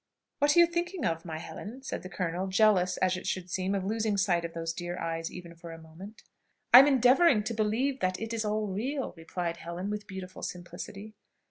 [0.39, 3.75] "What are you thinking of, my Helen?" said the colonel, jealous, as it should seem,
[3.75, 6.23] of losing sight of those dear eyes, even for a moment.
[6.73, 11.13] "I am endeavouring to believe that it is all real," replied Helen with beautiful simplicity.